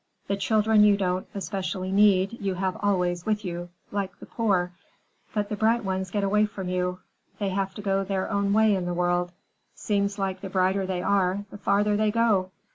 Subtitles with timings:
[0.25, 4.71] "The children you don't especially need, you have always with you, like the poor.
[5.35, 7.01] But the bright ones get away from you.
[7.37, 9.31] They have their own way to make in the world.
[9.75, 12.49] Seems like the brighter they are, the farther they go.